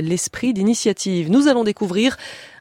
l'esprit 0.00 0.52
d'initiative. 0.52 1.30
Nous 1.30 1.48
allons 1.48 1.64
découvrir 1.64 2.16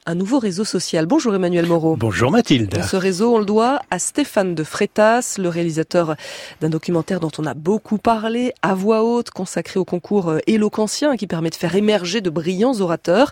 un 0.06 0.16
nouveau 0.16 0.40
réseau 0.40 0.64
social. 0.64 1.06
Bonjour 1.06 1.36
Emmanuel 1.36 1.68
Moreau. 1.68 1.96
Bonjour 1.96 2.32
Mathilde. 2.32 2.82
Ce 2.84 2.96
réseau, 2.96 3.36
on 3.36 3.38
le 3.38 3.46
doit 3.46 3.82
à 3.92 4.00
Stéphane 4.00 4.56
de 4.56 4.64
Freitas, 4.64 5.36
le 5.38 5.50
réalisateur 5.50 6.16
d'un 6.62 6.70
documentaire 6.70 7.20
dont 7.20 7.32
on 7.38 7.46
a 7.46 7.54
beaucoup 7.54 8.00
parlé, 8.00 8.54
à 8.64 8.74
voix 8.74 9.04
haute, 9.04 9.30
consacré 9.30 9.80
au 9.80 9.86
concours 9.86 10.34
éloquentien 10.48 11.16
qui 11.16 11.28
permet 11.28 11.52
de 11.52 11.56
faire 11.56 11.76
émerger 11.76 12.22
de 12.22 12.30
brillants 12.32 12.80
orateurs. 12.80 13.32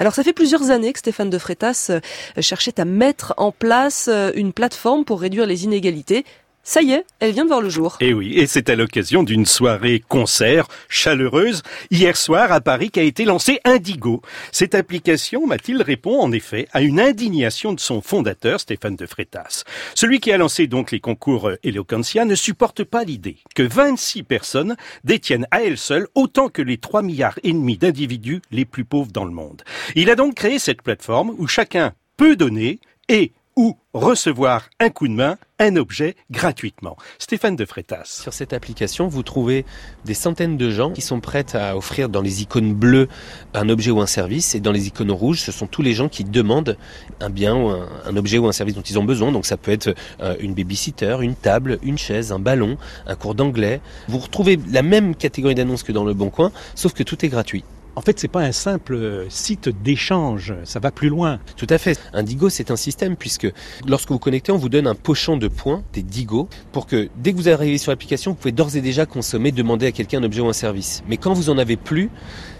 Alors 0.00 0.14
ça 0.14 0.24
fait 0.24 0.32
plusieurs 0.32 0.70
années 0.70 0.92
que 0.92 0.98
Stéphane 0.98 1.30
de 1.30 1.38
Freitas 1.38 1.88
euh, 1.90 2.00
cherchait 2.40 2.80
à 2.80 2.84
mettre 2.84 3.34
en 3.36 3.52
place 3.52 4.08
euh, 4.12 4.32
une 4.34 4.52
plateforme 4.52 5.04
pour 5.04 5.20
réduire 5.20 5.46
les 5.46 5.64
inégalités. 5.64 6.24
Ça 6.68 6.82
y 6.82 6.90
est, 6.90 7.06
elle 7.20 7.30
vient 7.30 7.44
de 7.44 7.48
voir 7.48 7.60
le 7.60 7.68
jour. 7.68 7.96
Et 8.00 8.08
eh 8.08 8.12
oui, 8.12 8.32
et 8.34 8.48
c'est 8.48 8.68
à 8.70 8.74
l'occasion 8.74 9.22
d'une 9.22 9.46
soirée 9.46 10.02
concert 10.08 10.66
chaleureuse 10.88 11.62
hier 11.92 12.16
soir 12.16 12.50
à 12.50 12.60
Paris 12.60 12.90
qu'a 12.90 13.04
été 13.04 13.24
lancée 13.24 13.60
Indigo. 13.62 14.20
Cette 14.50 14.74
application, 14.74 15.46
Mathilde, 15.46 15.82
répond 15.82 16.20
en 16.20 16.32
effet 16.32 16.66
à 16.72 16.80
une 16.80 16.98
indignation 16.98 17.72
de 17.72 17.78
son 17.78 18.00
fondateur, 18.00 18.58
Stéphane 18.58 18.96
de 18.96 19.06
Freitas. 19.06 19.62
Celui 19.94 20.18
qui 20.18 20.32
a 20.32 20.38
lancé 20.38 20.66
donc 20.66 20.90
les 20.90 20.98
concours 20.98 21.52
Eloquentia 21.62 22.24
ne 22.24 22.34
supporte 22.34 22.82
pas 22.82 23.04
l'idée 23.04 23.36
que 23.54 23.62
26 23.62 24.24
personnes 24.24 24.74
détiennent 25.04 25.46
à 25.52 25.62
elles 25.62 25.78
seules 25.78 26.08
autant 26.16 26.48
que 26.48 26.62
les 26.62 26.78
3 26.78 27.02
milliards 27.02 27.38
et 27.44 27.52
demi 27.52 27.78
d'individus 27.78 28.42
les 28.50 28.64
plus 28.64 28.84
pauvres 28.84 29.12
dans 29.12 29.24
le 29.24 29.30
monde. 29.30 29.62
Il 29.94 30.10
a 30.10 30.16
donc 30.16 30.34
créé 30.34 30.58
cette 30.58 30.82
plateforme 30.82 31.32
où 31.38 31.46
chacun 31.46 31.92
peut 32.16 32.34
donner 32.34 32.80
et 33.08 33.30
ou 33.54 33.76
recevoir 33.94 34.68
un 34.80 34.90
coup 34.90 35.08
de 35.08 35.14
main, 35.14 35.38
un 35.58 35.76
objet 35.76 36.16
gratuitement. 36.30 36.96
Stéphane 37.18 37.56
de 37.56 37.64
Freitas. 37.64 38.04
Sur 38.04 38.32
cette 38.32 38.52
application, 38.52 39.08
vous 39.08 39.22
trouvez 39.22 39.64
des 40.04 40.14
centaines 40.14 40.56
de 40.56 40.70
gens 40.70 40.92
qui 40.92 41.00
sont 41.00 41.20
prêts 41.20 41.46
à 41.54 41.76
offrir 41.76 42.08
dans 42.08 42.20
les 42.20 42.42
icônes 42.42 42.74
bleues 42.74 43.08
un 43.54 43.68
objet 43.68 43.90
ou 43.90 44.00
un 44.00 44.06
service 44.06 44.54
et 44.54 44.60
dans 44.60 44.72
les 44.72 44.88
icônes 44.88 45.10
rouges, 45.10 45.40
ce 45.40 45.52
sont 45.52 45.66
tous 45.66 45.82
les 45.82 45.94
gens 45.94 46.08
qui 46.08 46.24
demandent 46.24 46.76
un 47.20 47.30
bien 47.30 47.56
ou 47.56 47.68
un, 47.68 48.16
objet 48.16 48.38
ou 48.38 48.46
un 48.46 48.52
service 48.52 48.74
dont 48.74 48.82
ils 48.82 48.98
ont 48.98 49.04
besoin. 49.04 49.32
Donc 49.32 49.46
ça 49.46 49.56
peut 49.56 49.72
être 49.72 49.94
euh, 50.20 50.36
une 50.40 50.54
babysitter, 50.54 51.16
une 51.22 51.34
table, 51.34 51.78
une 51.82 51.98
chaise, 51.98 52.32
un 52.32 52.38
ballon, 52.38 52.76
un 53.06 53.14
cours 53.14 53.34
d'anglais. 53.34 53.80
Vous 54.08 54.18
retrouvez 54.18 54.58
la 54.70 54.82
même 54.82 55.14
catégorie 55.14 55.54
d'annonces 55.54 55.82
que 55.82 55.92
dans 55.92 56.04
le 56.04 56.14
Bon 56.14 56.30
Coin, 56.30 56.52
sauf 56.74 56.92
que 56.92 57.02
tout 57.02 57.24
est 57.24 57.28
gratuit. 57.28 57.64
En 57.98 58.02
fait, 58.02 58.20
c'est 58.20 58.28
pas 58.28 58.42
un 58.42 58.52
simple 58.52 59.24
site 59.30 59.70
d'échange, 59.82 60.52
ça 60.64 60.80
va 60.80 60.90
plus 60.90 61.08
loin. 61.08 61.40
Tout 61.56 61.66
à 61.70 61.78
fait. 61.78 61.98
Indigo, 62.12 62.50
c'est 62.50 62.70
un 62.70 62.76
système 62.76 63.16
puisque 63.16 63.50
lorsque 63.88 64.10
vous 64.10 64.18
connectez, 64.18 64.52
on 64.52 64.58
vous 64.58 64.68
donne 64.68 64.86
un 64.86 64.94
pochon 64.94 65.38
de 65.38 65.48
points, 65.48 65.82
des 65.94 66.02
Digo, 66.02 66.46
pour 66.72 66.86
que 66.86 67.08
dès 67.16 67.32
que 67.32 67.38
vous 67.38 67.48
arrivez 67.48 67.78
sur 67.78 67.90
l'application, 67.90 68.32
vous 68.32 68.36
pouvez 68.36 68.52
d'ores 68.52 68.76
et 68.76 68.82
déjà 68.82 69.06
consommer, 69.06 69.50
demander 69.50 69.86
à 69.86 69.92
quelqu'un 69.92 70.20
un 70.20 70.24
objet 70.24 70.42
ou 70.42 70.48
un 70.48 70.52
service. 70.52 71.02
Mais 71.08 71.16
quand 71.16 71.32
vous 71.32 71.48
en 71.48 71.56
avez 71.56 71.78
plus, 71.78 72.10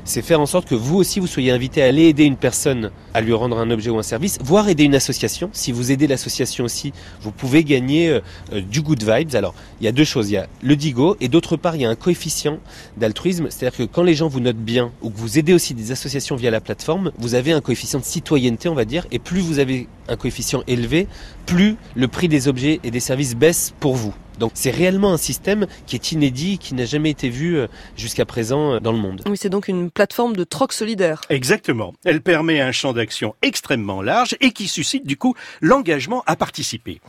c'est 0.06 0.22
faire 0.22 0.40
en 0.40 0.46
sorte 0.46 0.68
que 0.68 0.74
vous 0.74 0.96
aussi 0.96 1.20
vous 1.20 1.26
soyez 1.26 1.50
invité 1.50 1.82
à 1.82 1.86
aller 1.86 2.04
aider 2.04 2.24
une 2.24 2.36
personne 2.36 2.90
à 3.12 3.20
lui 3.20 3.32
rendre 3.32 3.58
un 3.58 3.70
objet 3.70 3.90
ou 3.90 3.98
un 3.98 4.04
service, 4.04 4.38
voire 4.42 4.68
aider 4.68 4.84
une 4.84 4.94
association. 4.94 5.50
Si 5.52 5.72
vous 5.72 5.90
aidez 5.90 6.06
l'association 6.06 6.64
aussi, 6.64 6.92
vous 7.20 7.32
pouvez 7.32 7.64
gagner 7.64 8.08
euh, 8.08 8.20
euh, 8.52 8.60
du 8.60 8.82
good 8.82 9.02
vibes. 9.02 9.34
Alors, 9.34 9.54
il 9.80 9.84
y 9.84 9.88
a 9.88 9.92
deux 9.92 10.04
choses. 10.04 10.30
Il 10.30 10.34
y 10.34 10.36
a 10.36 10.46
le 10.62 10.76
Digo 10.76 11.16
et 11.20 11.28
d'autre 11.28 11.56
part, 11.56 11.74
il 11.74 11.82
y 11.82 11.84
a 11.84 11.90
un 11.90 11.96
coefficient 11.96 12.58
d'altruisme. 12.96 13.48
C'est-à-dire 13.50 13.76
que 13.76 13.82
quand 13.82 14.04
les 14.04 14.14
gens 14.14 14.28
vous 14.28 14.40
notent 14.40 14.56
bien 14.56 14.92
ou 15.02 15.10
que 15.10 15.18
vous 15.18 15.38
aidez 15.38 15.52
aussi 15.52 15.74
des 15.74 15.90
associations 15.90 16.36
via 16.36 16.50
la 16.50 16.60
plateforme, 16.60 17.10
vous 17.18 17.34
avez 17.34 17.52
un 17.52 17.60
coefficient 17.60 17.98
de 17.98 18.04
citoyenneté, 18.04 18.68
on 18.68 18.74
va 18.74 18.84
dire. 18.84 19.06
Et 19.10 19.18
plus 19.18 19.40
vous 19.40 19.58
avez 19.58 19.88
un 20.08 20.16
coefficient 20.16 20.62
élevé, 20.68 21.08
plus 21.46 21.76
le 21.96 22.06
prix 22.06 22.28
des 22.28 22.46
objets 22.46 22.80
et 22.84 22.92
des 22.92 23.00
services 23.00 23.34
baisse 23.34 23.74
pour 23.80 23.96
vous. 23.96 24.14
Donc 24.38 24.52
c'est 24.54 24.70
réellement 24.70 25.12
un 25.12 25.16
système 25.16 25.66
qui 25.86 25.96
est 25.96 26.12
inédit, 26.12 26.58
qui 26.58 26.74
n'a 26.74 26.84
jamais 26.84 27.10
été 27.10 27.28
vu 27.28 27.56
euh, 27.56 27.66
jusqu'à 27.96 28.24
présent 28.24 28.74
euh, 28.74 28.80
dans 28.80 28.92
le 28.92 28.98
monde. 28.98 29.22
Oui, 29.26 29.36
c'est 29.36 29.48
donc 29.48 29.68
une 29.68 29.90
plateforme 29.90 30.36
de 30.36 30.44
troc 30.44 30.72
solidaire. 30.72 31.20
Exactement. 31.30 31.94
Elle 32.04 32.20
permet 32.20 32.60
un 32.60 32.72
champ 32.72 32.92
d'action 32.92 33.34
extrêmement 33.42 34.02
large 34.02 34.36
et 34.40 34.50
qui 34.50 34.68
suscite 34.68 35.06
du 35.06 35.16
coup 35.16 35.34
l'engagement 35.60 36.22
à 36.26 36.36
participer 36.36 37.00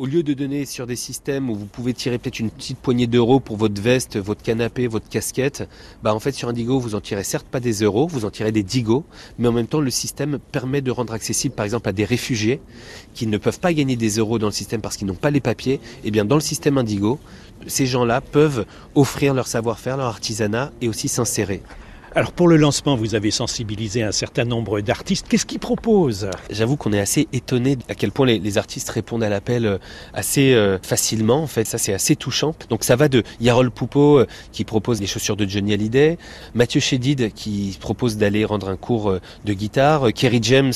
au 0.00 0.06
lieu 0.06 0.22
de 0.22 0.32
donner 0.32 0.64
sur 0.64 0.86
des 0.86 0.96
systèmes 0.96 1.50
où 1.50 1.54
vous 1.54 1.66
pouvez 1.66 1.92
tirer 1.92 2.16
peut-être 2.16 2.40
une 2.40 2.48
petite 2.48 2.78
poignée 2.78 3.06
d'euros 3.06 3.38
pour 3.38 3.58
votre 3.58 3.82
veste, 3.82 4.16
votre 4.16 4.42
canapé, 4.42 4.86
votre 4.86 5.10
casquette, 5.10 5.68
bah 6.02 6.14
en 6.14 6.20
fait 6.20 6.32
sur 6.32 6.48
Indigo 6.48 6.80
vous 6.80 6.94
en 6.94 7.02
tirez 7.02 7.22
certes 7.22 7.46
pas 7.46 7.60
des 7.60 7.82
euros, 7.82 8.06
vous 8.06 8.24
en 8.24 8.30
tirez 8.30 8.50
des 8.50 8.62
digos, 8.62 9.04
mais 9.38 9.46
en 9.46 9.52
même 9.52 9.66
temps 9.66 9.82
le 9.82 9.90
système 9.90 10.38
permet 10.38 10.80
de 10.80 10.90
rendre 10.90 11.12
accessible 11.12 11.54
par 11.54 11.66
exemple 11.66 11.86
à 11.86 11.92
des 11.92 12.06
réfugiés 12.06 12.62
qui 13.12 13.26
ne 13.26 13.36
peuvent 13.36 13.60
pas 13.60 13.74
gagner 13.74 13.96
des 13.96 14.16
euros 14.16 14.38
dans 14.38 14.46
le 14.46 14.52
système 14.52 14.80
parce 14.80 14.96
qu'ils 14.96 15.06
n'ont 15.06 15.12
pas 15.12 15.30
les 15.30 15.42
papiers, 15.42 15.74
et 15.74 15.80
eh 16.04 16.10
bien 16.10 16.24
dans 16.24 16.36
le 16.36 16.40
système 16.40 16.78
Indigo, 16.78 17.18
ces 17.66 17.84
gens-là 17.84 18.22
peuvent 18.22 18.64
offrir 18.94 19.34
leur 19.34 19.48
savoir-faire, 19.48 19.98
leur 19.98 20.06
artisanat 20.06 20.72
et 20.80 20.88
aussi 20.88 21.08
s'insérer. 21.08 21.60
Alors 22.16 22.32
pour 22.32 22.48
le 22.48 22.56
lancement, 22.56 22.96
vous 22.96 23.14
avez 23.14 23.30
sensibilisé 23.30 24.02
un 24.02 24.10
certain 24.10 24.44
nombre 24.44 24.80
d'artistes. 24.80 25.26
Qu'est-ce 25.28 25.46
qu'ils 25.46 25.60
proposent? 25.60 26.28
J'avoue 26.50 26.76
qu'on 26.76 26.92
est 26.92 26.98
assez 26.98 27.28
étonné 27.32 27.78
à 27.88 27.94
quel 27.94 28.10
point 28.10 28.26
les, 28.26 28.58
artistes 28.58 28.90
répondent 28.90 29.22
à 29.22 29.28
l'appel 29.28 29.64
euh, 29.64 29.78
assez 30.12 30.54
euh, 30.54 30.78
facilement. 30.82 31.40
En 31.40 31.46
fait, 31.46 31.64
ça 31.66 31.78
c'est 31.78 31.94
assez 31.94 32.16
touchant. 32.16 32.56
Donc 32.68 32.82
ça 32.82 32.96
va 32.96 33.08
de 33.08 33.22
Yarol 33.40 33.70
Poupeau 33.70 34.18
euh, 34.18 34.26
qui 34.50 34.64
propose 34.64 35.00
les 35.00 35.06
chaussures 35.06 35.36
de 35.36 35.48
Johnny 35.48 35.72
Hallyday, 35.72 36.18
Mathieu 36.52 36.80
Chédid 36.80 37.32
qui 37.32 37.78
propose 37.80 38.16
d'aller 38.16 38.44
rendre 38.44 38.70
un 38.70 38.76
cours 38.76 39.16
de 39.44 39.52
guitare, 39.52 40.12
Kerry 40.12 40.40
James 40.42 40.72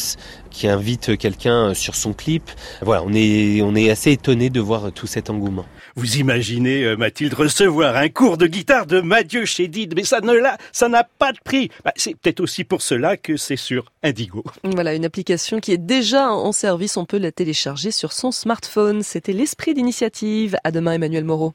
qui 0.52 0.68
invite 0.68 1.18
quelqu'un 1.18 1.74
sur 1.74 1.96
son 1.96 2.12
clip. 2.12 2.48
Voilà, 2.80 3.02
on 3.04 3.12
est 3.12 3.60
on 3.60 3.74
est 3.74 3.90
assez 3.90 4.12
étonné 4.12 4.50
de 4.50 4.60
voir 4.60 4.92
tout 4.92 5.08
cet 5.08 5.30
engouement. 5.30 5.66
Vous 5.96 6.18
imaginez 6.18 6.94
Mathilde 6.96 7.34
recevoir 7.34 7.96
un 7.96 8.08
cours 8.08 8.36
de 8.36 8.46
guitare 8.46 8.86
de 8.86 9.00
Mathieu 9.00 9.44
Chédid, 9.46 9.94
mais 9.96 10.04
ça 10.04 10.20
ne 10.20 10.32
l'a, 10.32 10.58
ça 10.70 10.88
n'a 10.88 11.02
pas 11.24 11.32
de 11.32 11.38
prix. 11.42 11.70
Bah, 11.84 11.92
c'est 11.96 12.14
peut-être 12.14 12.40
aussi 12.40 12.64
pour 12.64 12.82
cela 12.82 13.16
que 13.16 13.36
c'est 13.36 13.56
sur 13.56 13.92
Indigo. 14.02 14.44
Voilà, 14.62 14.94
une 14.94 15.04
application 15.04 15.58
qui 15.58 15.72
est 15.72 15.78
déjà 15.78 16.30
en 16.30 16.52
service. 16.52 16.96
On 16.96 17.04
peut 17.04 17.18
la 17.18 17.32
télécharger 17.32 17.90
sur 17.90 18.12
son 18.12 18.30
smartphone. 18.30 19.02
C'était 19.02 19.32
l'esprit 19.32 19.72
d'initiative. 19.72 20.56
À 20.64 20.70
demain, 20.70 20.92
Emmanuel 20.92 21.24
Moreau. 21.24 21.52